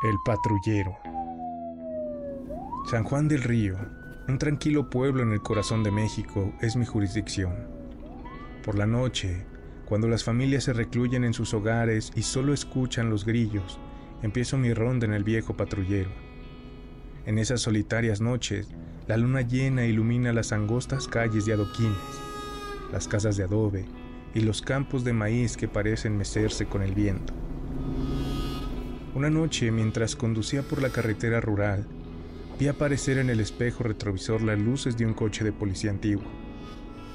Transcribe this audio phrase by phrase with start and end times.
[0.00, 0.96] El patrullero.
[2.88, 3.76] San Juan del Río,
[4.28, 7.66] un tranquilo pueblo en el corazón de México, es mi jurisdicción.
[8.64, 9.44] Por la noche,
[9.86, 13.80] cuando las familias se recluyen en sus hogares y solo escuchan los grillos,
[14.22, 16.10] empiezo mi ronda en el viejo patrullero.
[17.26, 18.68] En esas solitarias noches,
[19.08, 21.98] la luna llena ilumina las angostas calles de adoquines,
[22.92, 23.84] las casas de adobe
[24.32, 27.34] y los campos de maíz que parecen mecerse con el viento.
[29.18, 31.88] Una noche, mientras conducía por la carretera rural,
[32.56, 36.22] vi aparecer en el espejo retrovisor las luces de un coche de policía antiguo.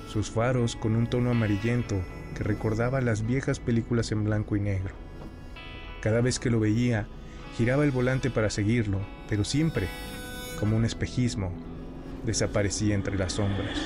[0.09, 1.95] Sus faros con un tono amarillento
[2.35, 4.93] que recordaba las viejas películas en blanco y negro.
[6.02, 7.07] Cada vez que lo veía,
[7.55, 9.88] giraba el volante para seguirlo, pero siempre,
[10.59, 11.54] como un espejismo,
[12.26, 13.79] desaparecía entre las sombras.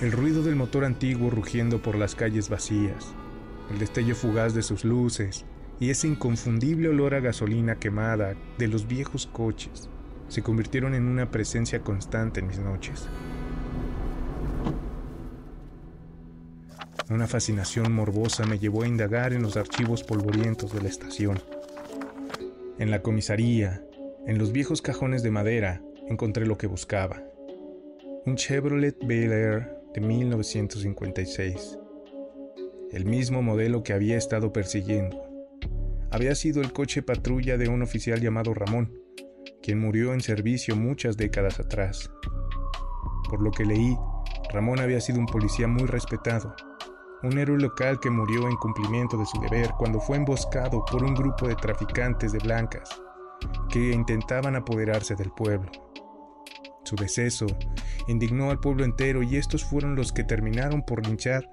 [0.00, 3.12] El ruido del motor antiguo rugiendo por las calles vacías,
[3.70, 5.44] el destello fugaz de sus luces,
[5.80, 9.88] y ese inconfundible olor a gasolina quemada de los viejos coches
[10.28, 13.08] se convirtieron en una presencia constante en mis noches.
[17.10, 21.40] Una fascinación morbosa me llevó a indagar en los archivos polvorientos de la estación.
[22.78, 23.82] En la comisaría,
[24.26, 27.22] en los viejos cajones de madera, encontré lo que buscaba.
[28.26, 31.78] Un Chevrolet Bel Air de 1956.
[32.92, 35.27] El mismo modelo que había estado persiguiendo
[36.10, 38.92] había sido el coche patrulla de un oficial llamado Ramón,
[39.62, 42.10] quien murió en servicio muchas décadas atrás.
[43.28, 43.96] Por lo que leí,
[44.52, 46.54] Ramón había sido un policía muy respetado,
[47.22, 51.14] un héroe local que murió en cumplimiento de su deber cuando fue emboscado por un
[51.14, 52.88] grupo de traficantes de blancas
[53.70, 55.70] que intentaban apoderarse del pueblo.
[56.84, 57.46] Su deceso
[58.06, 61.50] indignó al pueblo entero y estos fueron los que terminaron por linchar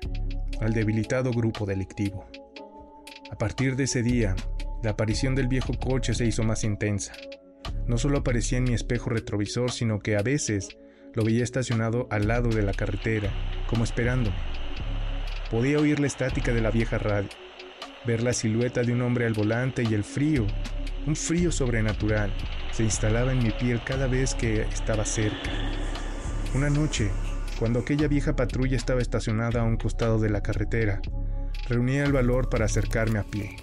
[0.61, 2.25] al debilitado grupo delictivo.
[3.31, 4.35] A partir de ese día,
[4.83, 7.13] la aparición del viejo coche se hizo más intensa.
[7.87, 10.77] No solo aparecía en mi espejo retrovisor, sino que a veces
[11.15, 13.31] lo veía estacionado al lado de la carretera,
[13.67, 14.35] como esperándome.
[15.49, 17.29] Podía oír la estática de la vieja radio,
[18.05, 20.45] ver la silueta de un hombre al volante y el frío,
[21.07, 22.31] un frío sobrenatural,
[22.71, 25.49] se instalaba en mi piel cada vez que estaba cerca.
[26.53, 27.09] Una noche,
[27.57, 31.01] cuando aquella vieja patrulla estaba estacionada a un costado de la carretera,
[31.67, 33.55] Reunía el valor para acercarme a pie.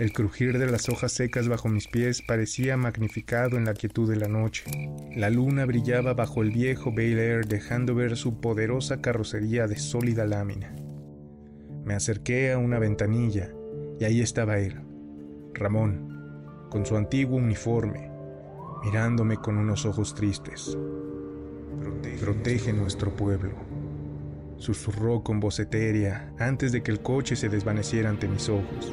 [0.00, 4.16] El crujir de las hojas secas bajo mis pies parecía magnificado en la quietud de
[4.16, 4.64] la noche.
[5.14, 10.24] La luna brillaba bajo el viejo Bel Air dejando ver su poderosa carrocería de sólida
[10.24, 10.74] lámina.
[11.84, 13.50] Me acerqué a una ventanilla
[13.98, 14.80] y ahí estaba él,
[15.52, 18.10] Ramón, con su antiguo uniforme,
[18.82, 20.78] mirándome con unos ojos tristes.
[22.20, 23.69] Protege, nuestro pueblo
[24.60, 28.92] susurró con voz etérea antes de que el coche se desvaneciera ante mis ojos.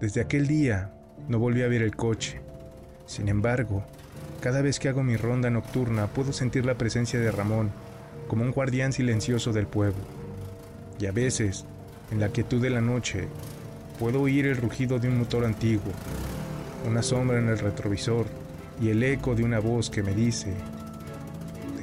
[0.00, 0.90] Desde aquel día
[1.28, 2.40] no volví a ver el coche.
[3.06, 3.84] Sin embargo,
[4.40, 7.70] cada vez que hago mi ronda nocturna puedo sentir la presencia de Ramón
[8.26, 10.02] como un guardián silencioso del pueblo.
[10.98, 11.66] Y a veces,
[12.10, 13.28] en la quietud de la noche,
[13.98, 15.92] puedo oír el rugido de un motor antiguo,
[16.88, 18.26] una sombra en el retrovisor
[18.80, 20.54] y el eco de una voz que me dice,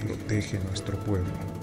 [0.07, 1.56] protege nuestro pueblo.